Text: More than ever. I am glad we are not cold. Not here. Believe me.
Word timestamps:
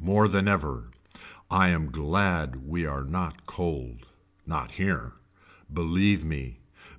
More 0.00 0.28
than 0.28 0.48
ever. 0.48 0.86
I 1.50 1.68
am 1.68 1.90
glad 1.90 2.56
we 2.66 2.86
are 2.86 3.04
not 3.04 3.44
cold. 3.44 4.06
Not 4.46 4.70
here. 4.70 5.12
Believe 5.70 6.24
me. 6.24 6.60